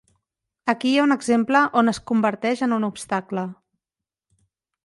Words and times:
Aquí 0.71 0.89
hi 0.93 1.01
ha 1.01 1.03
un 1.07 1.15
exemple 1.15 1.61
on 1.83 1.93
es 1.93 2.01
converteix 2.13 2.65
en 2.69 2.75
un 2.79 2.89
obstacle. 2.91 3.45